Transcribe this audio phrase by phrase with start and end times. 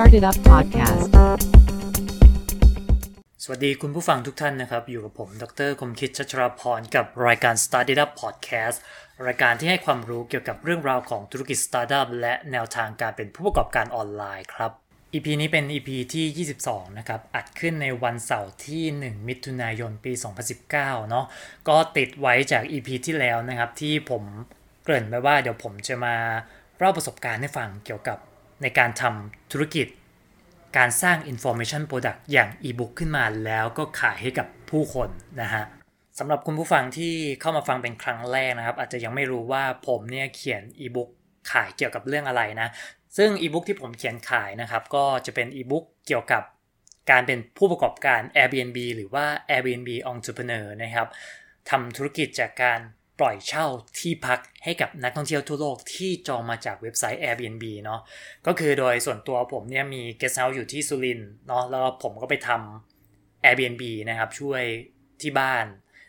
[0.00, 1.08] Started Up Podcast
[3.44, 8.76] สวัสดีคุณผู้ฟังทุกท่านนะครับ อยู่กับผม ดรคมคิดชัชราพร กับรายการ Started Up Podcast
[9.26, 14.70] รายการที่ให้ความรู้เกี่ยวกับเรื่องราวของธุรกิจ Startup และแนวทางการเป็นผู้ประกอบการออนไลน์ครับ
[15.14, 20.12] EP นี้เป็น EP ที่ 22 นะครับ อัดขึ้นในวันเสาร์ที่ 1 มิถุนายน ปี
[20.60, 21.26] 2019 เนาะ
[21.68, 24.22] ก็ติดไว้จาก EP ที่แล้วนะครับ ที่ผม
[24.82, 26.16] เกริ่นไปว่าเดี๋ยวผมจะมา
[26.78, 28.18] เล่าประสบการณ์ให้ฟังเกี่ยวกับ
[28.62, 29.86] ในการทำธุรกิจ
[30.76, 35.08] การสร้าง information product อย่าง e-book ขึ้นมาแล้วก็ขายให้กับผู้คน
[35.42, 35.64] นะฮะ
[36.18, 41.08] สำหรับคุณผู้ฟังที่เข้ามาฟังเป็นครั้งแรกนะครับ อาจจะยังไม่รู้ว่าผมเนี่ยเขียน e-book
[41.50, 42.68] ขายเกี่ยวกับเรื่องอะไรนะ
[43.16, 46.42] ซึ่ง e-book ที่ผมเขียนขายนะครับ ก็จะเป็น e-book เกี่ยวกับ
[47.10, 51.08] การเป็นผู้ประกอบการ Airbnb หรือว่า Airbnb Entrepreneur นะครับ
[51.70, 52.80] ทำธุรกิจจากการ
[53.20, 53.66] ปล่อยเช่า
[53.98, 58.00] ที่พักให้กับนักท่องเที่ยวทั่วโลกที่จองมาจากเว็บไซต์ Airbnb เนาะ
[58.46, 64.62] ก็คือโดยส่วนตัวผมเนี่ยมี guest house อยู่ที่สุรินเนาะแล้วผมก็ไปทำ Airbnb นะครับช่วย
[65.20, 65.64] ที่บ้าน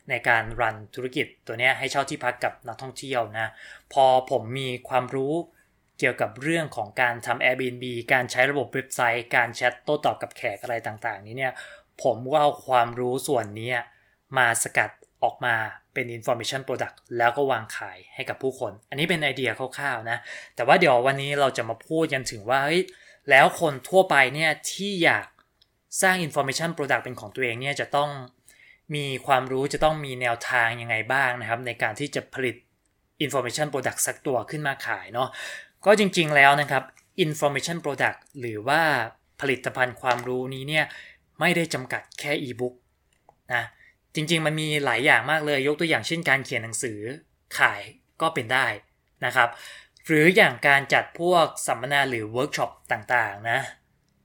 [0.10, 3.52] ในการรันธุรกิจตัวเนี้ยให้เช่าที่พักกับนักท่องเที่ยวนะ
[3.94, 5.34] พอผมมีความรู้
[6.00, 11.54] เกี่ยวกับเรื่องของการทำ Airbnb การใช้ระบบเว็บไซต์ การแชทโต้ตอบกับแขกอะไรต่างๆ นี้เนี่ย
[12.04, 13.74] ผมก็เอาความรู้ส่วนนี้
[14.38, 14.90] มาสกัด
[15.24, 15.56] ออกมา
[15.94, 20.18] เป็น information product แล้วก็วางขายให้กับผู้คน อันนี้เป็นไอเดียคร่าวๆนะ
[20.56, 22.82] แต่ว่าเดี๋ยววันนี้เราจะมาพูดกันถึงว่าเฮ้ย
[23.30, 25.28] แล้วคนทั่วไปเนี่ยที่อยาก
[26.02, 28.10] สร้าง information product เป็นของตัวเองเนี่ยจะต้อง
[28.96, 32.56] มีความรู้จะต้องมีแนวทางยังไงบ้างนะครับ ในการที่จะผลิต
[33.26, 35.30] information product สักตัวขึ้นมาขายเนาะ
[35.86, 36.84] ก็จริงๆแล้วนะครับ
[37.26, 38.82] information product หรือว่า
[39.42, 40.86] ผลิตภัณฑ์ความรู้นี้เนี่ย
[41.40, 42.76] ไม่ได้จำกัดแค่ e-book
[43.54, 43.64] นะ
[44.16, 47.00] จริงๆ มันมีหลายอย่างมากเลยยกตัวอย่างเช่นการเขียนหนังสือ
[47.58, 47.82] ขาย
[48.22, 48.66] ก็เป็นได้
[49.26, 49.50] นะครับ
[50.06, 53.60] หรืออย่างการจัดพวกสัมมนาหรือเวิร์กช็อปต่างๆนะ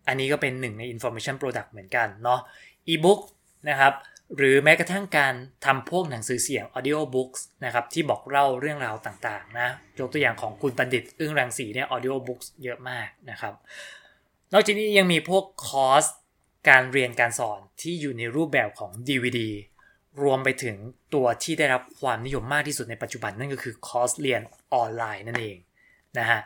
[0.08, 2.40] อันนี้ก็เป็นหนึ่งใน information product เหมือนกันเนาะ
[2.88, 3.20] e-book
[3.68, 3.92] นะครับ
[4.36, 13.54] หรือแม้กระทั่งการทำพวกหนังสือเสียง audio books นะครับที่บอกเล่าเรื่องราวต่างๆนะยกตัวอย่างของคุณบัณฑิต อึ้งรังสีเนี่ย audio books เยอะมากนะครับ
[14.52, 16.04] นอกจากนี้ยังมีพวกคอร์ส
[16.68, 19.40] การเรียนการสอนที่อยู่ในรูปแบบของ DVD
[20.22, 20.76] รวมไปถึง
[21.14, 24.42] ตัวที่ได้รับความนิยมมากที่สุดในปัจจุบันนั่นก็คือคอร์สเรียน
[24.74, 25.56] ออนไลน์นั่นเอง
[26.18, 26.40] นะฮะ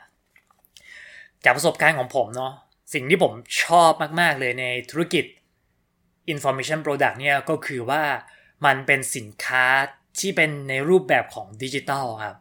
[1.44, 2.52] จากประสบการณ์ของผมเนาะ
[2.94, 3.90] สิ่งที่ผมชอบ
[4.20, 5.24] มาก ๆ เลยในธุรกิจ
[6.32, 8.02] information product เนี่ยก็คือว่า
[8.66, 9.64] มันเป็นสินค้า
[10.20, 12.36] ที่เป็นในรูปแบบของดิจิทัลครับ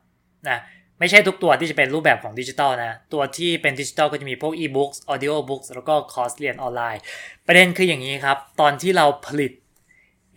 [0.49, 0.59] นะ
[0.99, 7.01] ไม่ใช่ทุกตัวที่จะเป็นรูปแบบของดิจิทัลนะ ตัวที่เป็นดิจิทัลก็จะมีพวก e-books audio books แล้วก็คอร์สเรียนออนไลน์
[7.47, 9.51] ประเด็นคืออย่างนี้ครับ ตอนที่เราผลิต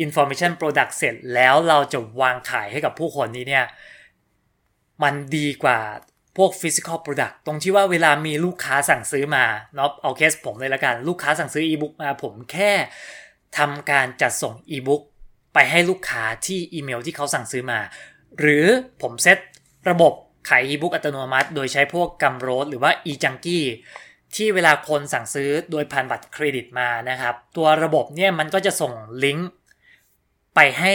[0.05, 3.67] information product เสร็จแล้วเราจะวางขายให้กับผู้คนนี้เนี่ย
[5.03, 5.79] มันดีกว่า
[6.37, 9.45] พวก physical product ตรงที่ว่าเวลามีลูกค้าสั่งซื้อมา
[9.75, 12.73] เนาะเอาเคสผมเลยละกัน ลูกค้าสั่งซื้อ e-book มาผมแค่
[13.59, 15.03] ทำการจัดส่ง e-book
[15.55, 17.81] ไปให้ลูกค้าที่อีเมลที่เขาสั่งซื้อมา
[18.39, 18.67] หรือ
[19.03, 19.39] ผมเซต
[19.91, 20.13] ระบบ
[20.49, 23.67] ขาย e-book อัตโนมัติ โดยใช้พวก Gumroad หรือว่า e-junkie
[24.37, 28.93] ที่เวลาคนสั่งซื้อโดยผ่านบัตรเครดิตมานะครับ ตัวระบบเนี่ยมันก็จะส่ง
[29.25, 29.51] ลิงก์
[30.55, 30.95] ไปให้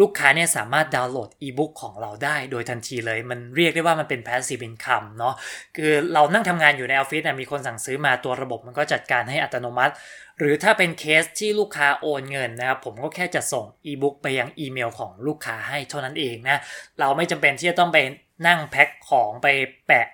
[0.00, 5.34] ลูกค้าเนี่ยสามารถดาวน์โหลดอีบุ๊กของเราได้โดยทันทีเลย มันเรียกได้ว่ามันเป็น passive income เนาะ
[5.76, 9.94] คือเรานั่งทำงานอยู่ในออฟฟิศมีคนสั่งซื้อมาตัวระบบมันก็จัดการให้อัตโนมัติ
[10.38, 16.58] หรือถ้าเป็นเคสที่ลูกค้าโอนเงินนะครับผมก็แค่จะส่งอีบุ๊กไปยังอีเมลของลูกค้าให้เท่านั้นเองนะ
[17.00, 17.98] เราไม่จำเป็นที่จะต้องไป
[18.46, 19.48] นั่งแพ็คของไป
[19.86, 20.06] แปะ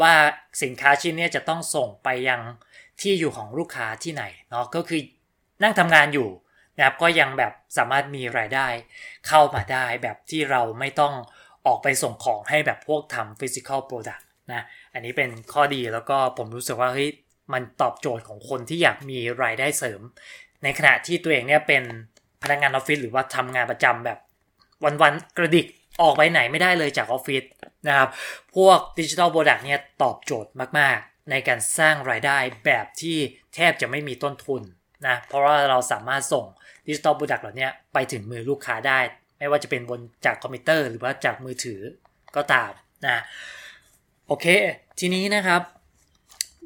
[0.00, 0.12] ว่า
[0.62, 2.40] สินค้าชิ้นนี้จะต้องส่งไปยัง
[3.00, 5.00] ที่อยู่ของลูกค้าที่ไหนเนาะก็คือ
[5.62, 6.28] นั่งทำงานอยู่
[6.76, 8.68] นะครับก็ยังแบบสามารถมีรายได้
[9.28, 11.14] เข้ามาได้แบบที่เราไม่ต้อง
[11.66, 14.22] ออกไปส่งของให้แบบพวกทำ physical product
[14.52, 14.62] นะ
[14.94, 17.10] อันนี้เป็นข้อดีแล้วก็ผมรู้สึกว่าเฮ้ย
[17.52, 20.00] มันตอบโจทย์ของคนที่อยากมีรายได้เสริม
[20.62, 21.82] ในขณะที่ตัวเองเนี่ยเป็น
[22.42, 24.18] พนักงานออฟฟิศหรือว่าทำงานประจำแบบ
[25.02, 25.66] วันๆกระดิก
[26.02, 27.44] ออกไปไหนไม่ได้เลยจากออฟฟิศ
[27.88, 28.10] นะครับ
[28.56, 33.16] พวก digital product เนี่ยตอบโจทย์มากๆ ในการสร้างรายได้แบบที่
[33.54, 34.62] แทบจะไม่มีต้นทุน
[35.06, 36.44] นะ เพราะว่าเราสามารถส่ง
[36.86, 38.98] digital product เหล่านี้ไปถึงมือลูกค้าได้
[39.38, 41.80] ไม่ว่าจะเป็นบนจากคอมพิวเตอร์หรือว่าจากมือถือ
[42.36, 42.72] ก็ตาม
[43.06, 43.18] นะ
[44.26, 44.46] โอเค
[44.98, 45.62] ทีนี้นะครับ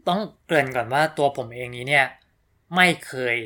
[0.08, 2.06] ต้องเกริ่นก่อนว่าตัวผมเองนี้เนี่ย
[2.76, 3.36] ไม่เคย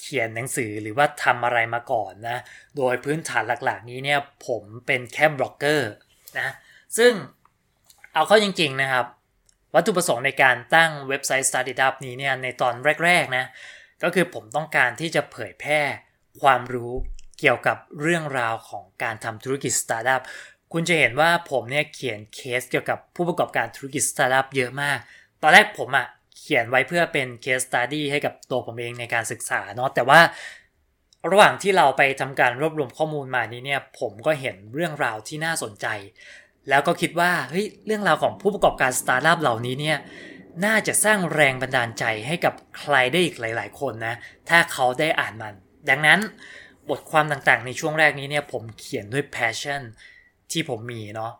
[0.00, 2.38] เขียนหนังสือหรือว่าทำอะไรมาก่อนนะ
[2.76, 5.90] โดยพื้นฐานหลักๆ นี้เนี่ยผมเป็นแค่บล็อกเกอร์
[6.38, 6.48] นะ
[6.98, 7.12] ซึ่ง
[8.14, 9.06] เอาเข้าจริง ๆนะครับ
[9.74, 12.74] วัตถุประสงค์ในการตั้งเว็บไซต์ Startup นี้เนี่ยในตอน
[13.04, 13.44] แรก ๆ นะ
[14.02, 15.80] ก็คือผมต้องการที่จะเผยแพร่
[16.42, 16.92] ความรู้
[17.40, 20.22] เกี่ยวกับเรื่องราวของการทำธุรกิจสตาร์ทอัพ
[20.72, 24.98] คุณจะเห็นว่าผมเนี่ยเขียนเคสเกี่ยวกับผู้ประกอบการธุรกิจสตาร์ทอัพเยอะมาก
[25.42, 26.06] ตอนแรกผมอะ
[26.38, 30.20] เขียนไว้เพื่อเป็น case study ให้กับตัวผมเองในการศึกษาเนาะแต่ว่า
[31.30, 35.86] ระหว่างที่เราไปทำการรวบรวมข้อมูลมานี้เนี่ยผมก็เห็นเรื่องราวที่น่าสนใจ
[36.68, 39.98] แล้วก็คิดว่าเฮ้ยเรื่องราวของผู้ประกอบการสตาร์ทอัพเหล่านี้เนี่ย
[40.64, 44.14] น่าจะสร้างแรงบันดาลใจให้กับใครได้อีกหลาย ๆ คนนะ
[44.48, 45.54] ถ้าเขาได้อ่านมัน
[45.90, 46.20] ดังนั้น
[46.88, 49.82] บทความต่างๆ ในช่วงแรกนี้เนี่ยผมเขียนด้วย passion
[50.50, 51.32] ที่ผมมีเนาะ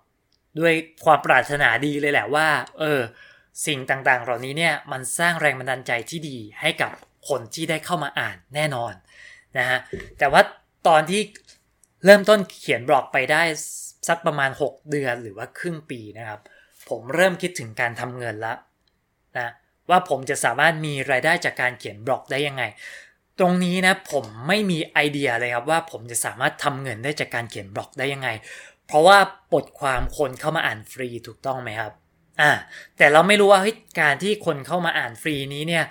[0.59, 0.73] ด้วย
[1.05, 2.49] ความปรารถนาดีเลยแหละว่า
[2.79, 3.01] เออ
[3.67, 6.91] สิ่งต่างๆ เหล่านี้เนี่ยมันสร้างแรงบันดาลใจที่ดีให้กับ
[7.29, 8.93] คนที่ได้เข้ามาอ่านแน่นอน
[9.59, 9.79] นะฮะ
[10.19, 10.43] แต่ว่า
[10.89, 11.21] ตอนที่
[12.05, 13.43] เริ่มต้นเขียนบล็อกไปได้
[14.09, 16.41] สักประมาณ 6 เดือนหรือว่าครึ่งปีนะครับ
[16.89, 18.59] ผมเริ่มคิดถึงการทำเงินล้ว
[19.39, 19.53] นะ
[19.91, 22.63] ว่าผมจะสามารถมีรายได้จากการเขียนบล็อกได้ยังไง
[23.39, 28.29] ตรงนี้นะผมไม่มีไอเดียเลยครับว่าผมจะสามารถทำเงินได้จากการเขียนบล็อกได้ยังไง
[28.87, 29.19] เพราะว่า
[29.53, 31.93] บทความคนเข้ามาอ่านฟรีถูกต้องไหมครับ
[32.41, 32.51] อ่า
[32.99, 35.85] แต่เราไม่รู้ว่าเฮ้ยการที่คนเข้ามาอ่านฟรีนี้เนี่ย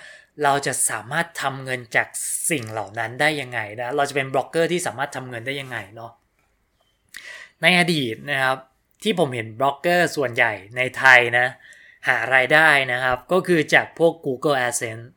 [0.44, 2.07] เราจะสามารถทำเงินจาก
[2.50, 6.12] สิ่งเหล่านั้นได้ยังไงนะเราจะเป็นบล็อกเกอร์ที่สามารถทำเงินได้ยังไงเนาะ
[7.62, 8.57] ในอดีตนะครับ
[9.04, 11.48] ที่ผมเห็นบล็อกเกอร์ส่วนใหญ่ในไทยนะ
[12.07, 15.07] หารายได้นะครับ ก็คือจากพวก Google Adsense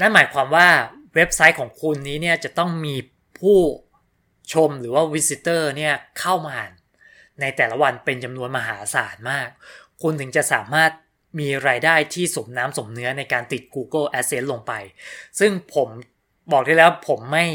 [0.00, 0.68] นั่นหมายความว่า
[1.14, 2.96] เว็บไซต์ของคุณนี้เนี่ยจะต้องมี
[3.40, 3.58] ผู้
[4.52, 6.72] ชมหรือว่าวิสิเตอร์เนี่ยเข้ามาอ่าน
[7.40, 9.48] ในแต่ละวันเป็นจำนวนมหาศาลมาก
[10.02, 10.90] คุณถึงจะสามารถ
[11.40, 14.72] มีรายได้ที่สมน้ำสมเนื้อในการติด Google Adsense ลงไป
[15.38, 15.88] ซึ่งผม
[16.52, 17.46] บอกได้แล้วผมไม่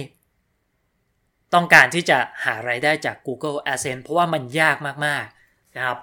[1.54, 5.98] ต้องการที่จะหารายได้จาก Google Adsense เพราะว่ามันยากมาก ๆ นะครับ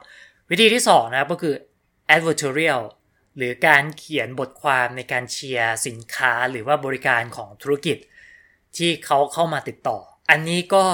[0.50, 1.54] วิธีที่2นะครับก็คือ
[2.14, 2.82] advertorial
[3.36, 7.98] หรือการเขียนบทความในการเชียร์สินค้าหรือว่าบริการของธุรกิจ
[8.76, 9.98] ที่เขาเข้ามาติดต่อ
[10.30, 10.84] อันนี้ก็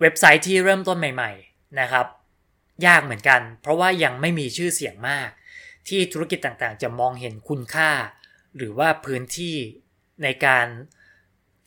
[0.00, 2.06] เว็บไซต์ที่เริ่มต้นใหม่ ๆนะครับ
[2.86, 5.30] ยากเหมือนกัน เพราะว่ายังไม่มีชื่อเสียงมาก
[5.88, 7.90] ที่ธุรกิจต่างๆ จะมองเห็นคุณค่า
[8.56, 9.56] หรือว่าพื้นที่
[10.22, 10.66] ในการ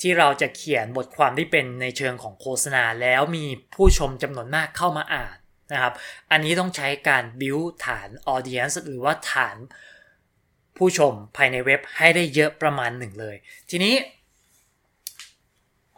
[0.01, 3.45] ที่เราจะเขียนบทความที่เป็นในเชิงของโฆษณาแล้วมี
[3.75, 5.37] ผู้ชมจำนวนมากเข้ามาอ่าน
[5.71, 5.93] นะครับ
[6.31, 9.57] อันนี้ต้องใช้การ build ฐาน audience หรือว่าฐาน
[10.77, 13.35] ผู้ชมภายในเว็บให้ได้เยอะประมาณหนึ่งเลย
[13.69, 13.93] ทีนี้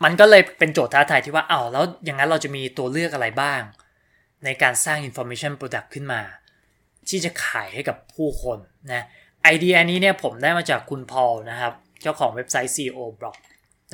[0.04, 3.62] มันก็เลยเป็นโจทย์ท้าทายที่ว่าเอา้าแล้วอย่างนั้นเราจะมีตัวเลือกอะไรบ้าง
[4.46, 6.22] ในการสร้าง information product ขึ้นมา
[7.10, 8.60] ที่จะขายให้กับผู้คน
[8.94, 9.04] นะ
[9.44, 13.38] ไอเดียนี้เนี่ยผมได้มาจากคุณพอลนะครับ เจ้าของเว็บไซต์ CEO Blog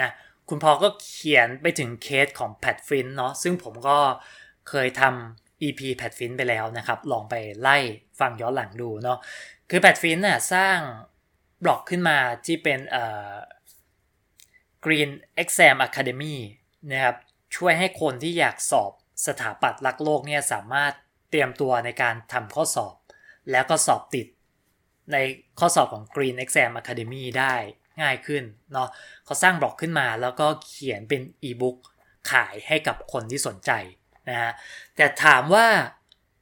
[0.01, 0.11] นะ
[0.49, 3.97] คุณพอก็เขียนไปถึงเคสของแพดฟินเนาะซึ่งผมก็
[4.69, 7.77] เคยทำ EP แพดฟินไปแล้วนะครับ ลองไปไล่
[8.19, 9.19] ฟังย้อนหลังดูเนาะ
[9.69, 10.77] คือแพดฟินน่ะสร้าง
[11.63, 13.33] บล็อกขึ้นมาที่เป็นเอ่อ
[14.85, 15.09] Green
[15.43, 16.35] Exam Academy
[16.91, 17.15] นะครับ
[17.55, 18.91] ช่วยให้คนที่อยากสอบ
[19.27, 20.93] สถาปัตย์รักโลกเนี่ยสามารถ
[21.29, 22.95] เตรียมตัวในการทำข้อสอบ
[23.51, 24.27] แล้วก็สอบติด
[25.11, 25.17] ใน
[25.59, 27.55] ข้อสอบของ Green Exam Academy ได้
[28.01, 28.43] ง่ายขึ้น
[28.73, 28.89] เนาะ
[29.25, 31.77] เขาสร้างบล็อกขึ้นมาแล้วก็เขียนเป็นอีบุ๊ก
[32.31, 33.71] ขายให้กับคนที่สนใจ
[34.29, 34.51] นะฮะ
[34.95, 35.67] แต่ถามว่า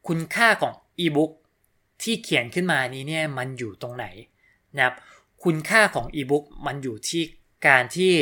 [0.07, 1.31] คุณค่าของอีบุ๊ก
[2.03, 4.05] ที่เขียนขึ้นมานี้เนี่ยมันอยู่ตรงไหน
[4.75, 4.95] นะครับ
[5.43, 7.23] คุณค่าของอีบุ๊กมันอยู่ที่
[7.67, 8.13] การที่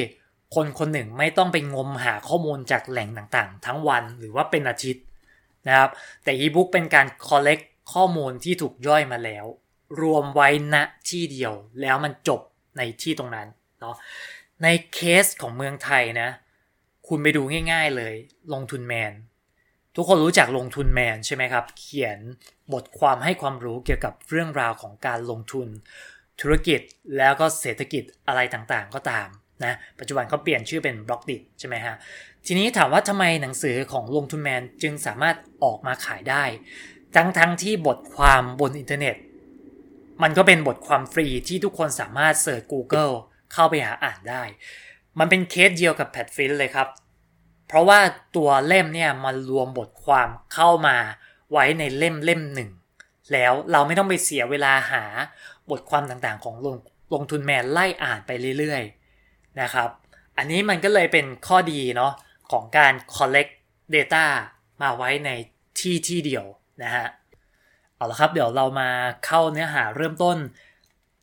[0.56, 5.04] คนคนหนึ่งไม่ต้องไปงมหาข้อมูลจากแหล่งต่างๆ ทั้งวันหรือว่าเป็นอาทิตย์
[5.68, 5.92] นะครับ
[6.24, 7.64] แต่อีบุ๊กเป็นการ collect
[7.94, 9.46] ข้อมูลที่ถูกย่อยมาแล้ว
[10.02, 10.76] รวมไว้ณ
[11.10, 12.42] ที่เดียวแล้วมันจบ
[12.78, 13.48] ในที่ตรงนั้น
[13.80, 13.96] เนาะ
[14.64, 16.30] ในเคสของเมืองไทยนะ
[17.08, 17.42] คุณไปดู
[17.72, 18.14] ง่ายๆเลย
[18.54, 19.14] ลงทุนแมน
[19.96, 22.20] ทุกคนรู้จักลงทุนแมนใช่ไหมครับ เขียน
[22.74, 25.68] บทความให้ความรู้เกี่ยวกับเรื่องราวของการลงทุน
[26.42, 26.80] ธุรกิจ
[27.18, 29.28] แล้วก็เศรษฐกิจอะไรต่างๆ ก็ตาม
[29.64, 31.96] นะปัจจุบันเขาเปลี่ยนชื่อเป็น Blockdit ใช่ไหมฮะ
[32.46, 36.44] ทีนี้ถามว่าทำไมหนังสือของลงทุนแมนจึงสามารถออกมาขายได้
[37.16, 39.16] ทั้งๆ ที่บทความบนอินเทอร์เน็ต
[40.24, 43.14] มันก็เป็นบทความฟรีที่ทุกคนสามารถเสิร์ช Google
[43.54, 44.44] เข้าไปหาอ่านได้
[45.20, 46.88] มันเป็นเคสเดียวกับแพดฟินเลยครับ
[47.70, 48.00] เพราะว่า
[48.36, 50.98] ตัวเล่มเนี่ยมันรวมบทความเข้ามา
[51.52, 52.70] ไว้ในเล่มเล่มหนึ่ง
[53.34, 55.04] แล้วเราไม่ต้องไปเสียเวลาหา
[55.70, 56.78] บทความต่างๆ ของลง
[57.14, 59.90] ลงทุนแมนไล่อ่านไปเรื่อยๆนะครับ
[60.38, 62.14] อันนี้มันก็เลยเป็นข้อดีเนาะ
[62.52, 63.52] ของการ collect
[63.96, 64.26] data
[64.82, 65.30] มาไว้ใน
[65.80, 66.46] ที่ที่เดียว
[66.84, 67.08] นะฮะ
[67.96, 68.90] เอาละครับเดี๋ยวเรามา
[69.26, 70.38] เข้าเนื้อหาเริ่มต้น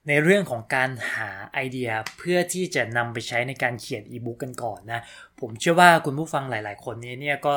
[0.09, 5.01] ในเรื่องของการหาไอเดียเพื่อที่จะนำไปใช้ในการเขียนอีบุ๊กกันก่อนนะ
[5.41, 7.57] ผมเชื่อว่าคุณผู้ฟังหลาย ๆ คนนี้เนี่ยก็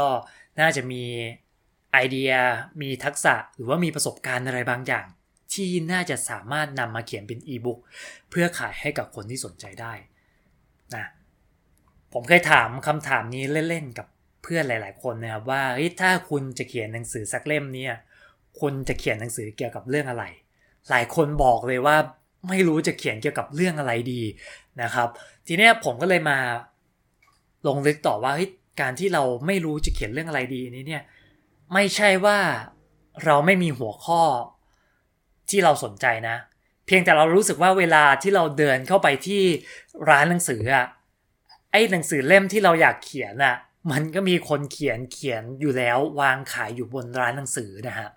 [0.59, 1.03] น่าจะมี
[1.93, 2.31] ไอเดีย
[2.81, 5.05] มีทักษะหรือว่ามีประสบการณ์อะไรบางอย่าง
[5.53, 7.79] ที่น่าจะสามารถนำมาเขียนเป็นอีบุ๊ก
[8.29, 9.93] เพื่อขายให้กับคนที่สนใจได้
[10.95, 11.05] นะ
[12.13, 14.07] ผมเคยถามคำถามนี้เล่น ๆ กับ
[14.43, 15.63] เพื่อนหลาย ๆ คนนะครับว่า
[16.01, 17.93] ถ้าคุณจะเขียนหนังสือสักเล่มเนี่ย
[18.59, 20.25] คุณจะเขียนหนังสือเกี่ยวกับเรื่องอะไร
[20.89, 21.97] หลายคนบอกเลยว่า
[22.47, 24.21] ไม่รู้จะเขียนเกี่ยวกับเรื่องอะไรดี
[24.81, 25.07] นะครับ
[25.47, 26.37] ทีเนี้ยผมก็เลยมา
[27.67, 28.33] ลงลึกต่อว่า
[28.81, 31.03] การที่เราไม่รู้จะเขียนเรื่องอะไรดีนี้เนี่ย
[31.73, 32.37] ไม่ใช่ว่า
[33.25, 34.21] เราไม่มีหัวข้อ
[35.49, 36.35] ที่เราสนใจนะ
[36.85, 39.43] เพียงแต่เรารู้สึกว่าเวลาที่เราเดินเข้าไปที่
[40.09, 40.85] ร้านหนังสืออะ
[41.71, 43.55] ไอ้หนังสือเล่มที่เราอยากเขียนอะ
[43.91, 48.09] มันก็มีคนเขียนเขียนอยู่แล้ววางขายอยู่บนร้านหนังสือนะฮะ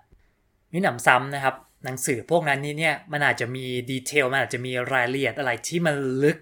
[0.73, 6.39] นี่หนำซ้ำนะครับ หนังสือพวกนั้นนี่เนี่ยมันอาจจะมีดีเทลมันอาจจะมีรายละเอียดอะไรที่มันลึก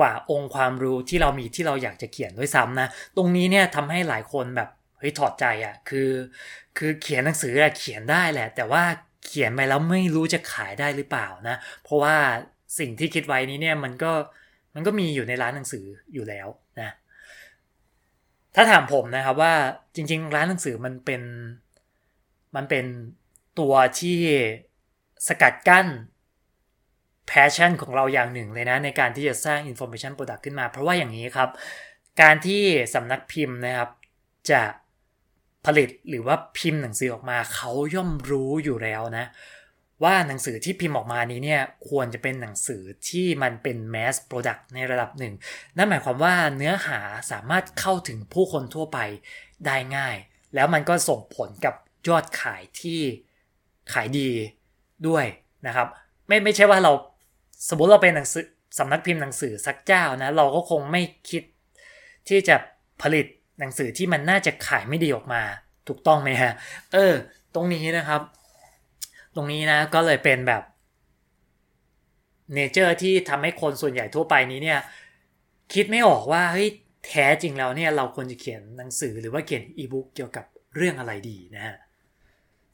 [0.00, 6.10] กว่าองค์ความรู้ที่เรามีที่เราอยากจะเขียนด้วยซ้ำนะ ตรงนี้เนี่ยทำให้หลายคนแบบเฮ้ยถอดใจอะ่ะคือ
[6.78, 8.82] คือเขียนหนังสืออะเขียนได้แหละ แต่ว่า
[9.26, 12.16] เขียนไปแล้วไม่รู้จะขายได้หรือเปล่านะ เพราะว่า
[12.78, 14.12] สิ่งที่คิดไว้นี้เนี่ยมันก็
[14.74, 16.48] มันก็มีอยู่ในร้านหนังสืออยู่แล้ว
[16.80, 16.90] นะ
[18.54, 19.54] ถ้าถามผมนะครับว่า
[19.94, 21.22] จริง ๆ ร้านหนังสือมันเป็น
[22.56, 22.84] มันเป็น
[23.58, 24.18] ตัวที่
[25.28, 25.86] สกัดกั้น
[27.30, 31.50] passion ของเราอย่างหนึ่งเลยนะ ในการที่จะสร้าง information product ขึ้นมา เพราะว่าอย่างนี้ครับ
[32.22, 32.62] การที่
[32.94, 33.90] สำนักพิมพ์นะครับ
[34.50, 34.62] จะ
[35.66, 39.26] ผลิตหรือว่าพิมพ์หนังสือออกมา เขาย่อมรู้อยู่แล้วนะ
[40.04, 45.34] ว่าหนังสือที่พิมพ์ออกมานี้เนี่ย ควรจะเป็นหนังสือที่มันเป็น mass product ในระดับหนึ่ง
[45.76, 48.98] นั่นหมายความว่าเนื้อหาสามารถเข้าถึงผู้คนทั่วไป
[49.66, 50.16] ได้ง่าย
[50.54, 51.74] แล้วมันก็ส่งผลกับ
[52.08, 53.00] ยอดขายที่
[53.92, 54.28] ขายดี
[55.08, 55.24] ด้วย
[55.66, 55.88] นะครับ
[56.28, 56.92] ไม่ไม่ใช่ว่าเรา
[57.68, 58.46] สมมติเราเป็นหนังสือ
[58.78, 61.42] สำนักพิมพ์หนังสือสักเจ้านะ เราก็คงไม่คิด
[62.28, 62.56] ที่จะ
[63.02, 63.26] ผลิต
[63.60, 65.42] หนังสือที่มันน่าจะขายไม่ดีออกมา
[65.88, 66.52] ถูกต้องไหมฮะ
[66.92, 67.14] เออ
[67.54, 68.20] ตรงนี้นะครับ
[69.34, 70.62] ตรงนี้นะก็เลยเป็นแบบ
[72.54, 74.80] nature ที่ทำให้คนส่วนใหญ่ทั่วไปนี้เนี่ย
[75.74, 76.68] คิดไม่ออกว่าเฮ้ย
[77.06, 80.44] แท้จริงแล้วเนี่ยเราควรจะเขียนหนังสือหรือว่าเขียนอีบุ๊กเกี่ยวกับ
[80.76, 81.74] เรื่องอะไรดีนะฮะ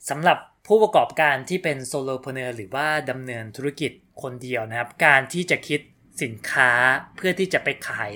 [0.09, 5.81] สำหรับ ผู้ประกอบการที่เป็นโซโล p r e เนอร์หรือว่าดำเนินธุรกิจคนเดียวนะครับ การที่จะคิด
[6.23, 6.71] สินค้า
[7.17, 8.11] เพื่อที่จะไปขาย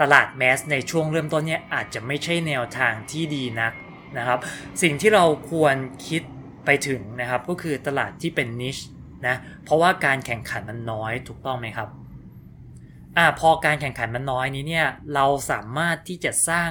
[0.00, 3.72] ตลาดแมสในช่วงเริ่มต้นเนี่ยอาจจะไม่ใช่แนวทางที่ดีนัก
[4.18, 4.38] นะครับ
[4.82, 5.76] สิ่งที่เราควร
[6.08, 6.22] คิด
[6.64, 8.78] ไปถึงนะครับ ก็คือตลาดที่เป็นนิช
[9.26, 11.88] นะเพราะว่าการแข่งขันมันน้อยถูกต้องไหมครับ
[13.16, 16.70] อ่าพอการแข่งขันมันน้อยนี้เนี่ยเราสามารถที่จะสร้าง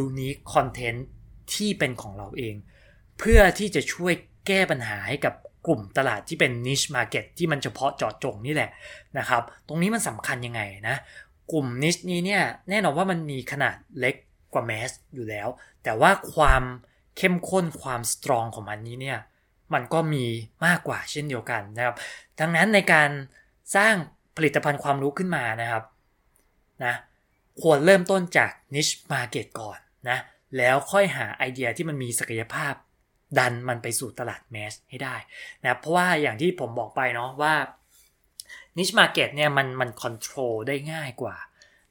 [0.00, 1.00] unique content
[1.54, 2.54] ที่เป็นของเราเอง
[3.18, 4.14] เพื่อที่จะช่วย
[4.46, 5.34] แก้ปัญหาให้กับ
[5.66, 8.70] กลุ่มตลาดที่เป็น niche market ที่มันเฉพาะเจาะจงนี่แหละ
[9.18, 10.96] นะครับ ตรงนี้มันสำคัญยังไงนะ
[11.52, 14.14] กลุ่ม niche นี้เนี่ยแน่นอนว่ามันมีขนาดเล็ก
[14.52, 15.48] กว่า mass อยู่แล้ว
[15.84, 16.62] แต่ว่าความ
[17.16, 19.18] เข้มข้นความ strong ของมันนี้เนี่ย
[19.74, 20.24] มันก็มี
[20.66, 21.96] มากกว่าเช่นเดียวกันนะครับ
[22.40, 23.10] ดังนั้นในการ
[23.76, 23.94] สร้าง
[24.36, 25.84] ผลิตภัณฑ์ความรู้ขึ้นมานะครับ
[26.84, 26.94] นะ
[27.60, 30.18] ควรเริ่มต้นจาก niche market ก่อนนะ
[30.56, 32.74] แล้วค่อยหาไอเดียที่มันมีศักยภาพ
[33.38, 35.16] ดันมันไปสู่ตลาดแมสให้ได้
[35.62, 37.54] นะเพราะว่าอย่างที่ผมบอกไปเนาะว่า
[38.76, 41.36] niche market เนี่ยมันมัน control ได้ง่ายกว่า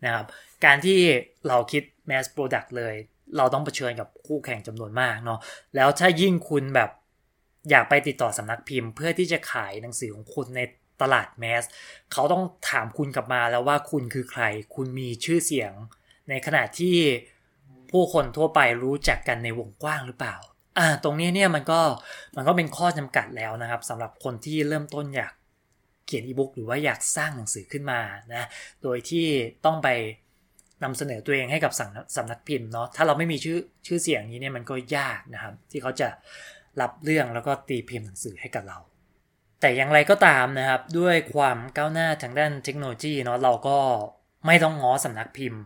[0.05, 0.25] นะครับ
[0.65, 0.99] การที่
[1.47, 2.95] เราคิด mass product เลย
[3.37, 5.39] เราต้องเผชิญกับคู่แข่งจำนวนมากเนาะ
[5.75, 6.89] แล้วถ้ายิ่งคุณแบบ
[7.69, 10.61] อยากไปติดต่อสำนักพิมพ์ เพื่อที่จะขายหนังสือของคุณใน
[11.01, 11.63] ตลาดแมส
[12.11, 14.43] เขาต้องถามคุณกลับมาแล้วว่าคุณคือใคร
[14.75, 15.73] คุณมีชื่อเสียง
[16.29, 16.95] ในขณะที่
[17.91, 20.35] ผู้คนทั่วไปรู้จักกันในวงกว้างหรือเปล่า
[20.77, 21.81] อ่าตรงนี้เนี่ยมันก็
[22.35, 25.33] มันก็เป็นข้อจำกัดแล้วนะครับสำหรับคนที่เริ่มต้นอยาก
[26.05, 27.99] เขียนอีบุ๊กหรือว่าอยากสร้างหนังสือขึ้นมา
[28.33, 28.47] นะ
[28.83, 29.25] โดยที่
[29.65, 29.89] ต้องไป
[30.83, 31.73] นำเสนอตัวเองให้กับ
[32.15, 36.07] สำนักพิมพ์เนาะถ้าเราไม่มีชื่อชื่อเสียงนี้เนี่ยมันก็ยากนะครับ ที่เขาจะ
[36.81, 38.77] รับเรื่องแล้วก็ตีพิมพ์หนังสือให้กับเรา
[39.61, 43.77] แต่อย่างไรก็ตามนะครับ ด้วยความก้าวหน้าทางด้านเทคโนโลยีเนาะเราก็
[44.45, 45.61] ไม่ต้องง้อสำนักพิมพ์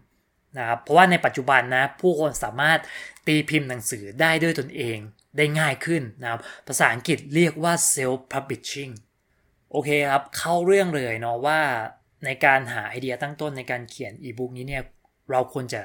[0.58, 2.80] นะครับเพราะว่าในปัจจุบันนะผู้คนสามารถ
[3.28, 4.98] ตีพิมพ์หนังสือได้ด้วยตนเอง
[5.38, 8.94] ได้ง่ายขึ้นนะครับภาษาอังกฤษเรียกว่า self publishing
[9.72, 11.60] โอเคครับ เข้าเรื่องเลยเนาะว่า
[12.26, 14.84] ในการหาไอเดียตั้งต้นในการเขียนอีบุ๊กนี้เนี่ย
[15.32, 15.82] เราควรจะ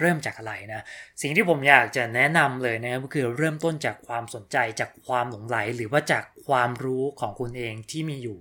[0.00, 0.84] เริ่มจากอะไรนะ
[1.22, 8.38] สิ่งที่ผมอยากจะแนะนำเลยนะก็คือเริ่มต้นจากความสนใจจากความหลงไหล หรือว่าจากความรู้ของคุณเองที่มีอยู่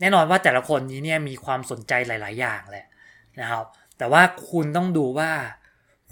[0.00, 2.86] แน่นอนว่าแต่ละคนนี้เนี่ยมีความสนใจหลาย ๆ อย่างแหละ
[3.40, 3.66] นะครับ
[3.98, 5.30] แต่ว่าคุณต้องดูว่า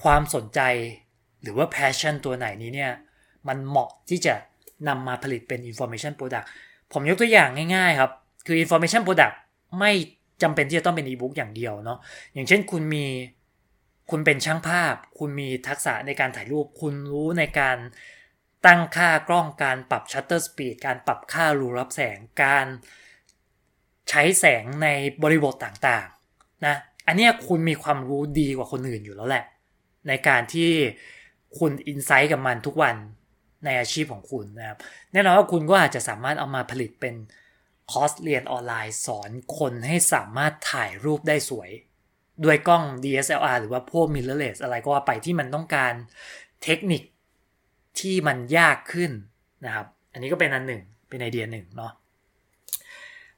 [0.03, 0.61] ความสนใจ
[1.43, 2.93] หรือว่า passion ตัวไหนนี้เนี่ย
[3.49, 4.35] มันเหมาะที่จะ
[4.89, 6.47] นำมาผลิตเป็น information product
[6.93, 8.13] ผมยกตัวอย่างง่ายๆครับ
[8.47, 9.35] คือ information product
[9.79, 9.93] ไม่
[10.43, 11.99] จำเป็นที่จะต้องเป็น e-book อย่างเดียวเนาะ
[12.35, 13.07] อย่างเช่นคุณมี
[14.11, 17.79] คุณเป็นช่างภาพ คุณมีทักษะในการถ่ายรูป คุณรู้ในการ
[18.67, 22.67] ตั้งค่ากล้องการปรับ shutter speed การปรับค่ารูรับแสงการ
[24.11, 24.89] ใช้แสงใน
[25.23, 26.77] บริบทต่างๆนะ
[27.07, 29.45] อันนี้คุณมีความรู้ดีกว่าคนอื่นอยู่แล้วแหละ
[30.09, 30.71] ในการที่
[31.59, 32.97] คุณอินไซต์กับมันทุกวัน
[33.65, 34.79] ในอาชีพของคุณนะครับ
[35.13, 37.15] แน่นอนว่าคุณก็อาจจะสามารถเอามาผลิตเป็น
[37.91, 41.71] คอร์สเรียนออนไลน์สอนคนให้สามารถถ่ายรูปได้สวย
[42.45, 45.93] ด้วยกล้อง DSLR หรือว่าพวก mirrorless อะไรก็ว่าไปที่มันต้องการ
[46.63, 47.03] เทคนิค
[48.01, 49.11] ที่มันยากขึ้น
[49.65, 51.93] นะครับ อันนี้ก็เป็นอันหนึ่งเป็นไอเดียหนึ่งเนาะ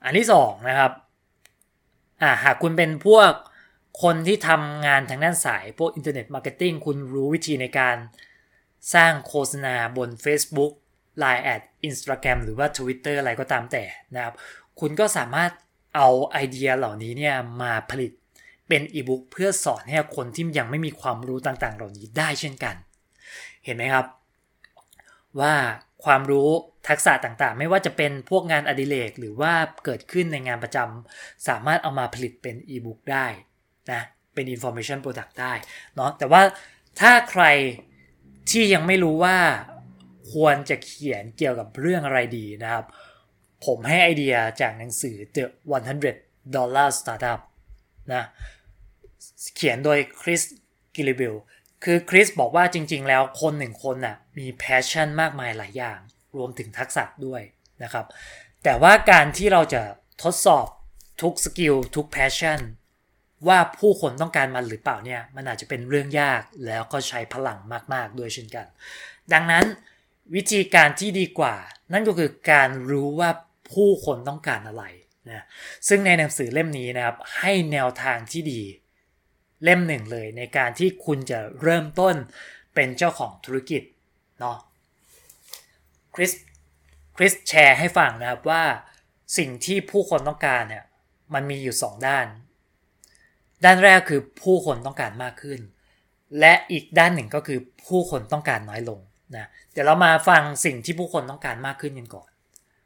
[0.05, 0.93] อันที่สองนะครับ
[2.23, 3.31] อ่าหากคุณเป็นพวก
[4.03, 7.97] คนที่ทำงานทางด้านสายพวก internet marketing คุณรู้วิธีในการ
[8.95, 10.73] สร้างโฆษณาบน Facebook
[11.23, 13.85] Line@ Instagram หรือว่า Twitter อะไรก็ตามแต่
[14.15, 14.35] นะครับ
[14.81, 15.51] คุณก็สามารถ
[15.95, 18.13] เอาไอเดียเหล่านี้เนี่ยมาผลิต
[18.69, 22.77] เป็นอีบุ๊กเพื่อสอนให้คนที่ยังไม่มีความรู้ต่างๆ เหล่านี้ได้เช่นกัน
[23.65, 24.07] เห็นไหมครับ
[25.41, 25.55] ว่า
[26.05, 26.49] ความรู้
[26.89, 29.53] ทักษะต่างๆ ไม่ว่าจะเป็นพวกงานอดิเรกหรือว่า
[29.85, 33.27] เกิดขึ้นในงานประจำสามารถเอามาผลิตเป็นอีบุ๊กได้
[33.93, 34.03] นะ
[34.35, 35.53] เป็น information product ได้
[35.95, 36.43] เนาะแต่ว่า
[37.01, 37.45] ถ้าใคร
[38.51, 39.37] ที่ยังไม่รู้ว่า
[40.33, 42.85] ควรจะเขียนเกี่ยวกับเรื่องอะไรดีนะครับ
[43.67, 45.45] ผมให้ไอเดียจากหนังสือ The
[45.99, 47.41] 100 Dollar Startup
[48.13, 48.25] นะ
[49.57, 50.43] เขียนโดย Chris
[50.97, 51.35] Guillebeau
[51.85, 55.99] คือคริสบอกว่าจริง ๆ แล้วคนหนึ่งคนน่ะมี passion มากมายหลายอย่าง
[56.37, 57.43] รวมถึงทักษะด้วย
[57.83, 58.07] นะครับ
[58.65, 59.83] แต่ว่าการที่เราจะ
[60.23, 60.67] ทดสอบ
[61.23, 62.61] ทุก skill ทุก passion
[63.49, 67.59] ว่าผู้คนต้องการมันหรือเปล่าเนี่ยมันอาจจะเป็นเรื่องยากแล้วก็ใช้พลัง
[67.95, 68.67] มากๆด้วยเช่นกัน
[69.33, 69.65] ดังนั้น
[70.35, 71.55] วิธีการที่ดีกว่า
[71.93, 73.31] นั่นก็คือการรู้ว่า
[73.73, 74.85] ผู้คนต้องการอะไร
[75.31, 75.45] นะ
[75.89, 78.63] ซึ่งในหนังสือเล่มนี้นะครับให้แนวทางที่ดี
[79.65, 82.15] เล่มหนึ่งเลยในการที่คุณจะเริ่มต้น
[82.75, 83.83] เป็นเจ้าของธุรกิจ
[84.41, 84.59] เนาะ
[86.15, 86.33] คริส
[87.17, 88.63] คริสแชร์ให้ฟังนะครับว่า
[89.39, 90.85] สิ่งที่ผู้คนต้องการเนี่ย
[91.35, 92.27] มันมีอยู่ 2 ด้าน
[93.65, 95.61] ด้านแรกคือผู้คนต้องการมากขึ้น
[96.41, 99.01] และอีกด้านหนึ่งก็คือผู้คนต้องการน้อยลง
[99.37, 102.31] นะเดี๋ยวเรามาฟังสิ่งที่ผู้คนต้องการมากขึ้นกันก่อน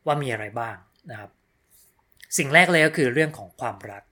[0.06, 0.76] ว่ามีอะไรบ้าง
[1.10, 1.30] นะครับ
[2.36, 4.02] สิ่งแรกเลยก็คือเรื่องของความรัก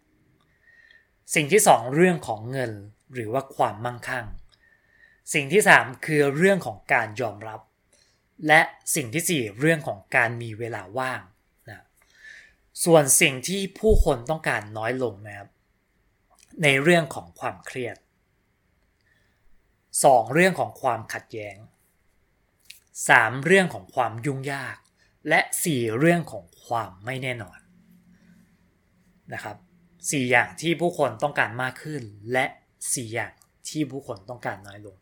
[1.34, 2.72] สิ่งที่สองเรื่องของเงิน
[3.14, 4.26] หรือว่าความมั่งคั่ง
[5.34, 7.60] สิ่งที่สามคือเรื่องของการยอมรับ
[8.46, 8.60] และ
[8.94, 11.20] สิ่งที่สี่เรื่องของการมีเวลาว่าง
[11.68, 11.84] นะ
[12.84, 15.48] ส่วนสิ่งที่ผู้คนต้องการน้อยลงนะครับ
[16.62, 17.96] ในเรื่องของความเครียด
[19.54, 20.34] 2.
[20.34, 21.56] เรื่องของความขัดแย้ง
[22.52, 23.44] 3.
[23.44, 24.76] เรื่องของความยุ่งยาก
[25.28, 25.40] และ
[25.70, 27.58] 4 เรื่องของความไม่แน่นอน
[29.32, 29.56] นะครับ
[29.92, 32.46] 4อย่างที่ผู้คนต้องการมากขึ้น และ
[32.80, 33.32] 4 อย่าง
[33.68, 34.96] ที่ผู้คนต้องการน้อยลง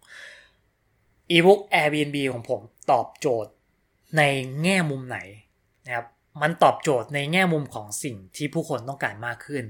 [1.37, 3.53] ebook Airbnb ของผมตอบโจทย์
[4.19, 4.23] ใน
[4.63, 5.19] แง่มุมไหน
[5.87, 6.07] นะครับ
[6.43, 9.65] มันตอบโจทย์ในแง่มุมของสิ่งที่ผู้คนต้องการมากขึ้น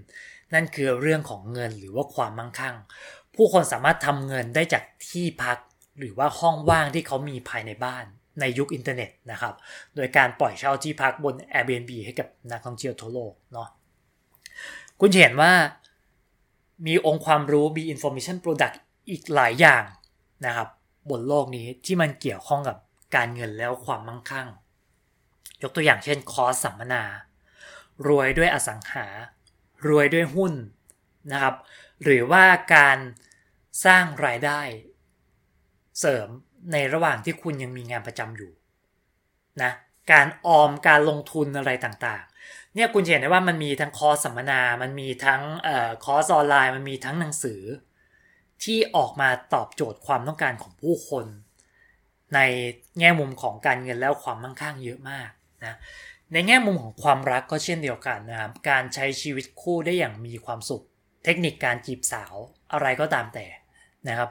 [0.55, 2.77] นั่นคือเรื่องของเงินหรือว่าความมั่งคั่ง
[3.35, 5.59] ผู้คนสามารถทำเงินได้จากที่พัก
[5.99, 8.05] หรือว่าห้องว่างที่เขามีภายในบ้าน
[8.41, 9.55] ในยุคอินเทอร์เน็ตนะครับ
[9.95, 13.69] โดยการปล่อยเช่าที่พักบน Airbnb ให้กับนักท่องเที่ยวทั่วโลกเนาะ
[15.01, 15.53] คุณเห็นว่า
[16.87, 18.77] มีองค์ความรู้มี information product
[19.11, 19.85] อีกหลายอย่าง
[20.47, 20.69] นะครับ
[21.11, 22.77] บนโลกนี้ที่มันเกี่ยวข้องกับ
[23.17, 24.49] การเงินแล้วความมั่งคั่ง
[25.63, 27.03] ยกตัวอย่างเช่นคอร์สสัมมนา
[28.07, 29.07] รวยด้วยอสังหา
[29.89, 30.53] รวยด้วยหุ้น
[31.33, 31.55] นะครับ
[32.05, 32.45] หรือว่า
[32.75, 32.99] การ
[33.85, 34.61] สร้างรายได้
[36.01, 36.29] เสริม
[36.73, 38.53] ในระหว่างที่คุณยังมีงานประจำอยู่
[39.63, 39.73] นะ
[40.13, 47.63] การออมการลงทุนอะไรต่างๆ เนี่ยคุณเห็นได้ว่ามันมีทั้งคอร์สสัมมนา มันมีทั้งออคอร์สออนไลน์ มันมีทั้งหนังสือ
[48.65, 51.27] ที่ออกมาตอบโจทย์ความต้องการของผู้คน
[52.35, 52.41] ใน
[52.99, 55.31] แง่มุมของการเงินแล้วความมั่งคั่งเยอะมาก
[55.65, 55.75] นะ
[56.33, 60.85] ในแง่มุมของความรักก็เช่นเดียวกันนะครับ การใช้ชีวิตคู่ได้อย่างมีความสุข
[61.25, 62.35] เทคนิคการจีบสาว
[62.73, 63.47] อะไรก็ตามแต่
[64.09, 64.29] นะครับ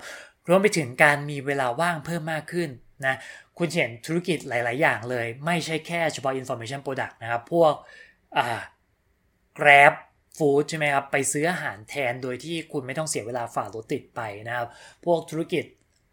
[0.47, 2.69] รวมไปถึงการมีเวลาว่างเพิ่มมากขึ้น
[3.05, 3.15] นะ
[3.57, 7.73] คุณเห็นธุรกิจหลาย ๆ อย่างเลย ไม่ใช่แค่เฉพาะ information product นะครับ พวก
[8.37, 8.61] อ่า
[9.59, 9.93] grab
[10.37, 14.67] food ใช่ไหมครับ ไปซื้ออาหารแทนโดยที่คุณไม่ต้องเสียเวลาฝ่ารถติดไปนะครับ
[15.05, 15.63] พวกธุรกิจ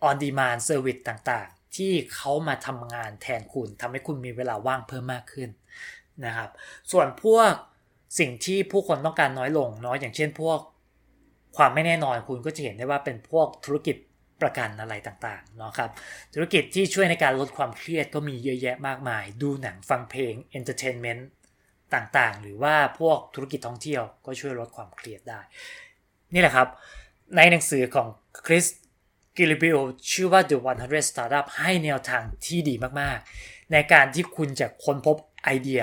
[0.08, 5.48] on demand service ต่าง ๆ ที่เขามาทำงานแทนคุณทำให้คุณมีเวลาว่างเพิ่มมากขึ้น
[6.26, 6.50] นะครับ
[6.92, 7.52] ส่วนพวก
[8.18, 10.58] สิ่งที่ผู้คนต้องการน้อยลงเนาะอย่างเช่นพวก
[11.56, 13.96] ความไม่แน่นอนคุณก็จะเห็นได้ว่าเป็นพวกธุรกิจ
[14.42, 15.90] ประกันอะไรต่างๆเนาะครับ
[16.34, 21.22] ธุรกิจที่ช่วยในการลดความเครียดก็มีเยอะแยะมากมาย ดูหนังฟังเพลง entertainment
[21.94, 25.40] ต่างๆ หรือว่าพวกธุรกิจท่องเที่ยวก็ช่วยลดความเครียดได้
[26.34, 26.68] นี่แหละครับ
[27.36, 28.08] ในหนังสือของ
[28.46, 28.66] Chris
[29.36, 29.76] Guillebeau
[30.12, 35.82] ชื่อว่า The $100 Startup ให้แนวทางที่ดีมากๆ ในการที่คุณจะค้นพบไอเดีย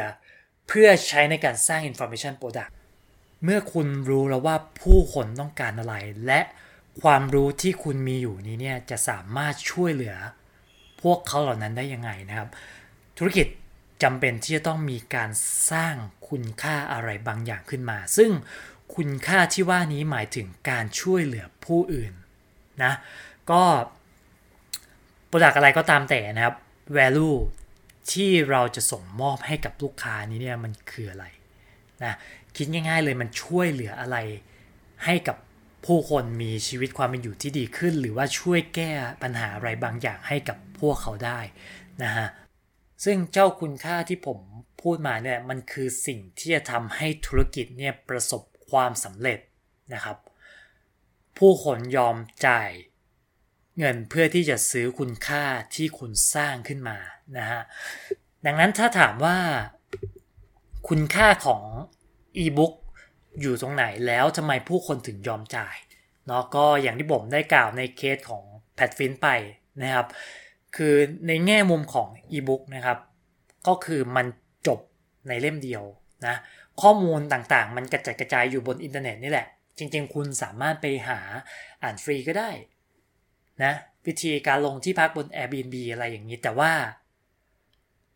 [0.67, 2.71] เพื่อใช้ในการสร้าง Information Product
[3.43, 6.41] เมื่อคุณรู้แล้วว่าผู้คนต้องการอะไร และ
[7.01, 10.15] ความรู้ที่คุณมีอยู่นี้เนี่ยจะสามารถช่วยเหลือ
[11.01, 12.49] พวกเขาเหล่านั้นได้ยังไงนะครับ
[13.17, 13.47] ธุรกิจ
[14.03, 15.29] จำเป็นที่จะต้องมีการ
[15.71, 15.95] สร้าง
[16.29, 18.31] คุณค่าอะไรบางอย่างขึ้นมา ซึ่ง
[18.95, 22.13] คุณค่าที่ว่านี้หมายถึงการช่วยเหลือผู้อื่น
[22.83, 22.93] นะ
[23.51, 23.63] ก็
[25.27, 26.55] โปรดักอะไรก็ตามแต่นะครับ
[26.97, 27.37] value
[28.11, 31.25] ที่เราจะส่งมอบให้กับลูกค้านี้เนี่ยมันคืออะไร
[32.03, 32.13] นะ
[32.55, 34.17] คิดง่าย ๆ เลยมันช่วยเหลืออะไร
[35.05, 35.37] ให้กับ
[35.85, 38.91] ผู้คนมีชีวิตความเป็นอยู่ที่ดีขึ้น หรือว่าช่วยแก้
[39.23, 41.39] ปัญหาอะไรบางอย่างให้กับพวกเขาได้
[42.03, 42.27] นะฮะ
[43.03, 44.39] ซึ่งเจ้าคุณค่าที่ผม
[44.81, 49.39] พูดมาเนี่ยมันคือสิ่งที่จะทำให้ธุรกิจเนี่ยประสบความสำเร็จ
[49.93, 50.17] นะครับ
[51.37, 52.15] ผู้คนยอม
[52.45, 52.69] จ่าย
[53.79, 55.43] เงินเพื่อที่จะซื้อคุณค่า
[55.75, 56.97] ที่คุณสร้างขึ้นมา
[57.37, 57.61] นะฮะ
[58.45, 59.37] ดังนั้นถ้าถามว่า
[60.87, 61.63] คุณค่าของ
[62.37, 62.73] อีบุ๊ก
[63.41, 65.75] อยู่ตรงไหนแล้วทำไมผู้คนถึงยอมจ่าย
[66.27, 68.43] เนาะก็อย่างที่ผมได้กล่าวในเคสของ
[68.75, 69.27] แพทฟินไป
[69.83, 70.07] นะครับ
[70.75, 70.95] คือ
[71.27, 72.97] ในแง่มุมของอีบุ๊กนะครับ
[73.67, 74.25] ก็คือมัน
[74.67, 74.79] จบ
[75.27, 75.83] ในเล่มเดียว
[76.27, 76.35] นะ
[76.81, 81.19] ข้อมูลต่างๆ มันกระจัดกระจายอยู่บนอินเทอร์เน็ตนี่แหละ จริงๆ คุณสามารถไปหา
[81.83, 82.49] อ่านฟรีก็ได้
[83.63, 83.73] นะ
[84.05, 86.71] วิธีการลงที่พักบน Airbnb อะไรอย่างนี้แต่ว่า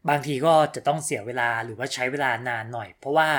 [0.10, 3.30] บางทีก็จะต้องเสียเวลาหรือว่าใช้เวลานานหน่อย เพราะว่า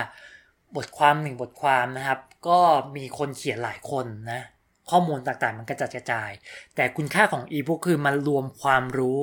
[0.77, 2.61] บทความหนึ่งบทความนะครับ ก็
[2.97, 4.43] มีคนเขียนหลายคนนะ
[4.91, 6.31] ข้อมูลต่างๆ มันกระจัดกระจาย
[6.75, 9.21] แต่คุณค่าของอีบุ๊กคือมันรวมความรู้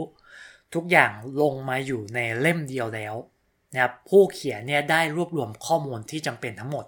[0.76, 1.12] ทุกอย่าง
[1.42, 3.16] ลงมาอยู่ในเล่มเดียวแล้ว
[3.74, 6.86] นะครับผู้เขียนเนี่ยได้รวบรวมข้อมูลที่จำเป็นทั้งหมด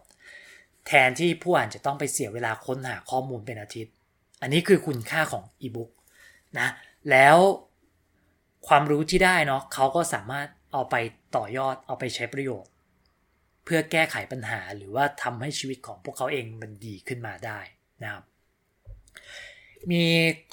[0.87, 3.93] แทนที่ผู้อ่านจะต้องไปเสียเวลาค้นหาข้อมูลเป็นอาทิตย์
[4.41, 5.91] อันนี้คือคุณค่าของอีบุ๊ก
[6.59, 6.67] นะ
[7.11, 7.37] แล้ว
[8.67, 10.95] ความรู้ที่ได้เนาะเขาก็สามารถเอาไป
[11.35, 12.71] ต่อยอดเอาไปใช้ประโยชน์
[13.63, 17.59] เพื่อแก้ไขปัญหาหรือว่าทำให้ชีวิตของพวกเขาเองมันดีขึ้นมาได้
[18.03, 18.23] นะครับ
[19.91, 20.03] มี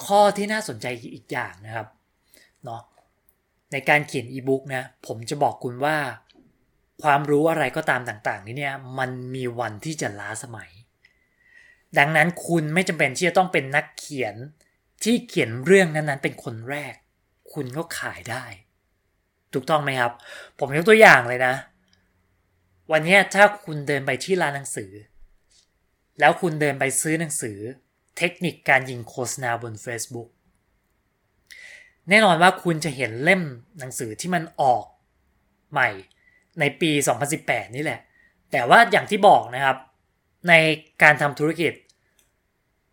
[0.05, 1.87] ข้อที่น่าสนใจอีกอย่างนะครับ
[2.65, 2.81] เนาะ
[3.71, 5.97] ในการเขียนอีบุ๊กนะผมจะบอกคุณว่า
[7.03, 10.69] ความรู้อะไรก็ตามต่างๆ นี้เนี่ยมันมีวันที่จะล้าสมัย
[11.97, 14.35] ดังนั้นคุณไม่จำเป็นที่จะต้องเป็นนักเขียน
[15.03, 16.93] ที่เขียนเรื่องนั้นๆ เป็นคนแรก
[17.53, 18.45] คุณก็ขายได้
[19.53, 20.11] ถูกต้องไหมครับ
[20.59, 21.53] ผมยกตัวอย่างเลยนะ
[22.91, 24.91] วันนี้ถ้าคุณเดินไปที่ร้านหนังสือ
[26.19, 27.57] แล้วคุณเดินไปซื้อหนังสือ
[28.17, 30.29] เทคนิคการยิงโฆษณาบน Facebook
[32.09, 33.41] แน่นอนว่าคุณจะเห็นเล่ม
[33.79, 34.85] หนังสือที่มันออก
[35.71, 35.89] ใหม่
[36.59, 36.91] ในปี
[37.33, 37.99] 2018 นี่แหละ
[38.51, 39.77] แต่ว่าอย่างที่บอกนะครับ
[40.47, 40.53] ใน
[41.01, 41.73] การทำธุรกิจ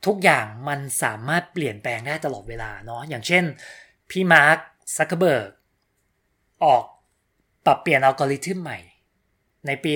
[0.06, 3.44] ทุกอย่างมันสามารถเปลี่ยนแปลงได้ตลอดเวลาเนาะอย่างเช่น
[4.10, 4.58] พี่มาร์ค
[4.96, 5.50] ซักเคอร์เบิร์ก
[6.64, 6.84] ออก
[7.66, 8.78] ปรับเปลี่ยนอัลกอริทึมใหม่
[9.66, 9.92] ในปี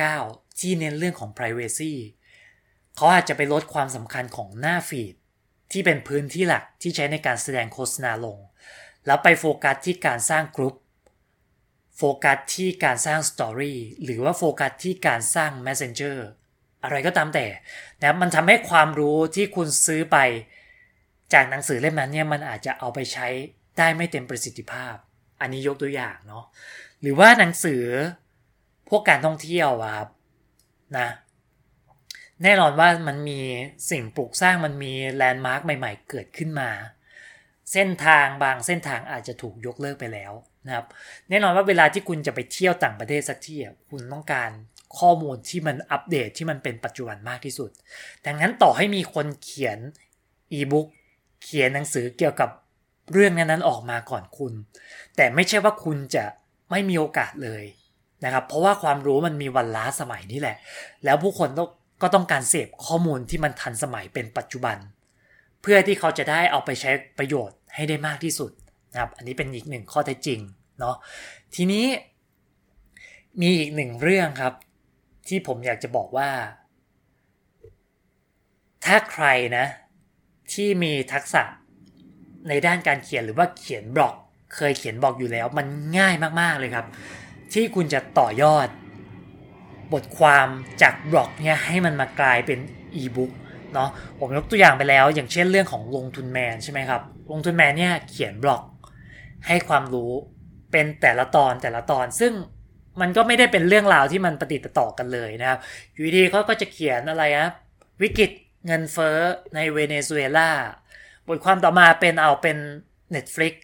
[0.00, 1.92] 2019 ที่เน้นเรื่องของ Privacy
[2.96, 5.14] เขาอาจจะไปลดความสำคัญของหน้า feed
[5.72, 8.38] ที่เป็นพื้นที่หลักที่ใช้ในการแสดงโฆษณาลง
[9.06, 10.74] แล้วไปโฟกัสที่การสร้างกรุ๊ป
[11.96, 16.18] โฟกัสที่การสร้าง story หรือว่าโฟกัสที่การสร้าง Messenger
[16.84, 17.46] อะไรก็ตามแต่
[18.02, 20.18] นะมันทำให้ความรู้ที่คุณซื้อไป
[21.32, 23.26] จากหนังสือเล่มนั้นเนี่ยมันอาจจะเอาไปใช้
[23.78, 24.94] ได้ไม่เต็มประสิทธิภาพ
[25.40, 26.44] อันนี้ยกตัวอย่างเนาะ
[27.00, 27.82] หรือว่าหนังสือ
[28.88, 30.08] พวกการท่องเที่ยวครับ
[30.98, 31.08] นะ
[32.42, 33.40] แน่นอนว่ามันมี
[33.90, 36.70] สิ่งปลูกสร้างมันมีแลนด์มาร์คใหม่ๆ เกิดขึ้นมา
[37.72, 40.32] เส้นทางบางเส้นทางอาจจะถูกยกเลิกไปแล้ว
[40.66, 40.86] นะครับ
[41.30, 43.58] แน่นอนว่าเวลาที่คุณจะไปเที่ยวต่างประเทศสักที่
[43.90, 44.50] คุณต้องการ
[44.98, 47.70] ข้อมูลที่มันอัปเดตที่มันเป็นปัจจุบันมากที่สุด
[48.26, 49.78] ดังนั้นต่อให้มีคนเขียน
[50.52, 50.86] อีบุ๊ก
[51.42, 52.50] เขียนหนังสือเกี่ยวกับ
[53.12, 54.52] เรื่องนั้นๆออกมาก่อนคุณ
[55.16, 56.24] แต่ไม่ใช่ว่าคุณจะ
[56.70, 57.64] ไม่มีโอกาสเลย
[58.24, 60.56] นะครับ เพราะว่าความรู้มันมีวันล้าสมัยนี่แหละ
[61.04, 61.48] แล้วผู้คน
[62.02, 64.76] ก็ต้องการเสพข้อมูลที่มันทันสมัยเป็นปัจจุบัน
[65.62, 68.50] เพื่อที่เขาจะได้เอาไปใช้ประโยชน์ให้ได้มากที่สุด
[68.92, 70.40] นะครับ อันนี้เป็นอีกหนึ่งข้อเท็จจริง
[70.78, 70.96] เนาะ
[71.54, 71.86] ทีนี้
[73.40, 74.54] มีอีกหนึ่งเรื่องครับ
[75.28, 76.30] ที่ผมอยากจะบอกว่า
[78.84, 79.66] ถ้าใครนะ
[80.52, 81.42] ที่มีทักษะ
[82.48, 84.14] ในด้านการเขียนหรือว่าเขียนบล็อก
[84.54, 85.66] เคยเขียนบล็อกอยู่แล้วมัน
[85.98, 86.86] ง่ายมากๆเลยครับ
[87.52, 88.68] ที่คุณจะต่อยอด
[89.92, 90.46] บทความ
[90.82, 92.58] จากบล็อกเนี่ยให้มันมากลายเป็น
[92.94, 93.32] อีบุ๊ก
[93.74, 98.62] เนาะผมยกตัวอย่างไปแล้ว อย่างเช่นเรื่องของลงทุนแมนใช่ไหมครับ ลงทุนแมนเนี่ยเขียนบล็อก
[99.46, 100.12] ให้ความรู้
[100.72, 102.32] เป็นแต่ละตอนแต่ละตอนซึ่ง
[103.00, 105.58] มันก็ไม่ได้เป็นเรื่องราวที่มันปฏิติดต่อกันเลยนะครับ
[105.92, 107.48] อยู่ดีเขาก็จะเขียนอะไรนะ
[108.02, 108.30] วิกฤต
[108.66, 109.16] เงินเฟ้อ
[109.54, 110.50] ในเวเนซุเอลา
[111.28, 112.58] บทความต่อมาเป็นเอาเป็น
[113.14, 113.54] Netflix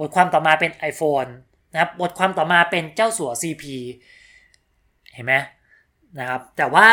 [0.00, 1.30] บทความต่อมาเป็น iPhone
[1.72, 3.64] นะครับบทความต่อมาเป็นเจ้าสัว CP
[5.14, 5.34] เห็นไหม
[6.18, 6.86] นะครับแต่ว่า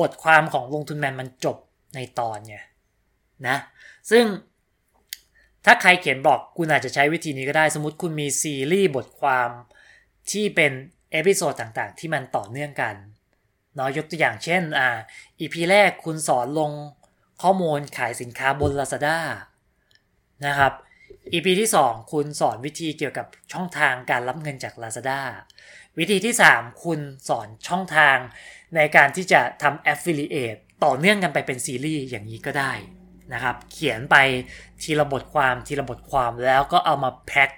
[0.00, 1.56] บทความของลงทุนแมนมันจบ
[1.94, 2.56] ในตอนไง
[3.46, 3.56] นะ
[4.10, 4.24] ซึ่ง
[5.64, 9.48] ถ้าใครเขียนบล็อกคุณอาจจะใช้วิธีนี้ก็ได้สมมติคุณมีซีรีส์บทความ
[10.32, 10.72] ที่เป็น
[11.12, 12.94] episode ต่างๆ ที่มันต่อเนื่องกัน
[13.74, 14.88] เนาะยกตัวอย่างเช่นอ่า
[15.40, 16.70] EP แรกคุณสอนลง
[17.42, 19.18] ข้อมูลขายสินค้าบน Lazada
[20.46, 20.72] นะครับ
[21.32, 25.20] EP ที่ 2 คุณสอนวิธีเกี่ยวกับช่องทางการรับเงินจาก Lazada
[25.98, 28.16] วิธีที่ 3 คุณสอนช่องทาง
[28.76, 32.72] ในการที่จะทำ Affiliate ต่อเนื่องกันไปเป็นซีรีส์อย่างนี้ก็ได้
[33.32, 34.16] นะครับ เขียนไป
[34.82, 37.50] ทีละบทความทีละบทความแล้วก็เอามาแพ็ค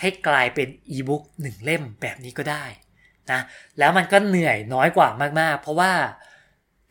[0.00, 2.64] ให้กลายเป็นอีบุ๊กหนึ่งเล่มแบบนี้ก็ได้
[3.30, 3.40] นะ
[3.78, 5.08] แล้วมันก็เหนื่อยน้อยกว่า
[5.40, 5.92] มากๆ เพราะว่า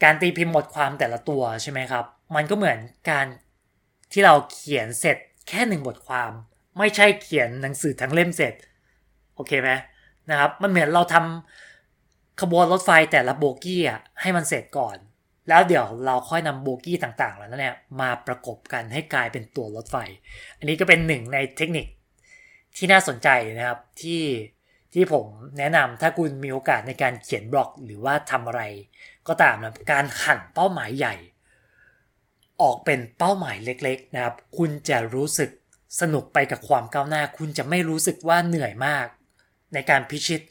[0.04, 3.26] การตีพิมพ์บทความแต่ละตัวใช่ไหมครับ มันก็เหมือนการ
[4.12, 6.32] ที่เราเขียนเสร็จแค่หนึ่งบทความ
[6.78, 8.54] ไม่ใช่เขียนหนังสือทั้งเล่มเสร็จ
[9.36, 9.70] โอเคไหม
[10.30, 14.98] นะครับมันเหมือนเราทำขบวนรถไฟแต่ละโบกี้อะให้มันเสร็จก่อน
[15.50, 19.98] แล้วเดี๋ยวเราค่อยนำโบกี้ต่างๆ แล้วนั่นเนี่ยมาประกบกันให้กลายเป็นตัวรถไฟ
[20.58, 21.86] อันนี้ก็เป็นหนึ่งในเทคนิค
[22.78, 24.24] ที่น่าสนใจนะครับที่
[24.94, 25.26] ที่ผม
[25.58, 28.62] แนะนำถ้าคุณมีโอกาสในการเขียนบล็อกหรือว่าทำอะไร
[29.28, 31.16] ก็ตามนะการหั่นเป้าหมายใหญ่
[32.62, 35.50] ออกเป็นเป้าหมายเล็ก ๆ นะครับ คุณจะรู้สึก
[36.02, 39.06] สนุกไปกับความก้าวหน้า คุณจะไม่รู้สึกว่าเหนื่อยมาก
[39.74, 40.42] ในการพิชิต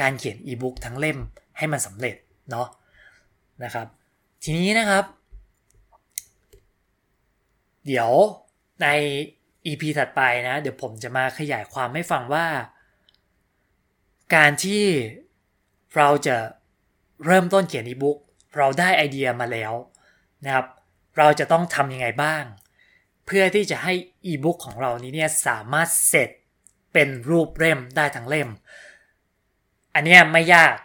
[0.00, 1.18] การเขียนอีบุ๊กทั้งเล่ม
[1.58, 2.16] ให้มันสำเร็จ
[2.50, 2.68] เนาะ
[3.64, 3.86] นะครับ
[4.42, 5.04] ทีนี้นะครับ
[7.86, 8.10] เดี๋ยว
[8.82, 8.86] ใน
[9.66, 12.46] EP ถัดไปนะ เดี๋ยวผมจะมาขยายความให้ฟังว่า
[14.34, 14.84] การที่
[15.96, 16.36] เราจะ
[17.26, 18.18] เริ่มต้นเขียนอีบุ๊ก
[18.56, 19.72] เราได้ไอเดียมาแล้ว
[20.44, 20.66] นะครับ
[21.18, 22.44] เราจะต้องทำยังไงบ้าง
[23.26, 23.92] เพื่อที่จะให้
[24.26, 26.30] อีบุ๊กของเรานี้เนี่ยสามารถเสร็จ
[26.92, 28.48] เป็นรูปเล่มได้ทั้งเล่ม
[29.94, 30.76] อันนี้ไม่ยาก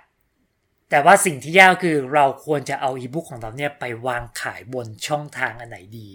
[0.89, 6.09] แต่ว่าสิ่งที่ยากคือเราควรจะเอาอีบุ๊กของเราเนี่ยไปวางขายบนช่องทางอันไหนดี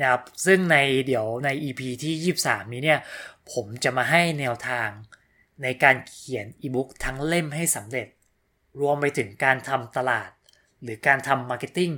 [0.00, 0.76] นะครับซึ่งใน
[1.06, 3.00] เดี๋ยวใน EP ที่ 23 นี้เนี่ย
[3.52, 4.88] ผมจะมาให้แนวทาง
[5.62, 8.08] ในการเขียนอีบุ๊กทั้งเล่มให้สำเร็จ
[8.80, 10.30] รวมไปถึงการทำตลาด
[10.82, 11.90] หรือการทำ marketing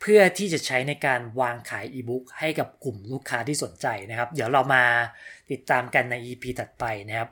[0.00, 4.84] เพื่อที่จะใช้ในการวางขายอีบุ๊กให้กับกลุ่มลูกค้าที่สนใจนะครับ เดี๋ยวเรามา
[5.50, 7.30] ติดตามกันใน EP ถัดไปนะครับ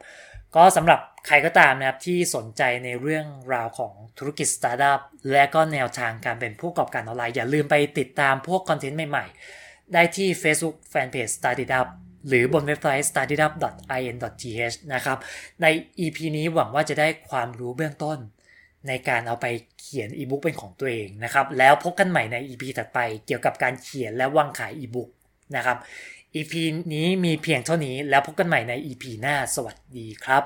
[0.56, 5.00] ก็สำหรับใครก็ตามนะครับที่สนใจในเรื่องราวของธุรกิจสตาร์ทอัพ
[5.32, 9.59] และก็แนวทางการเป็นผู้ประกอบการออนไลน์อย่าลืมไปติดตามพวก content ใหม่ๆ
[9.92, 11.86] ได้ที่ Facebook Fanpage Startup
[12.28, 15.18] หรือบนเว็บไซต์ startup.in.th นะครับ
[15.62, 15.66] ใน
[16.00, 18.18] EP นี้หวังว่าจะได้ความรู้เบื้องต้น
[18.88, 19.46] ในการเอาไป
[19.80, 25.08] เขียนอีบุ๊กเป็นของตัวเองนะครับ แล้วพบกันใหม่ใน EP ถัดไปเกี่ยวกับการเขียนและวางขายอีบุ๊ก
[25.56, 25.76] นะครับ
[26.36, 26.52] EP
[26.94, 30.42] นี้มีเพียงเท่านี้แล้วพบกันใหม่ใน EP หน้า สวัสดีครับ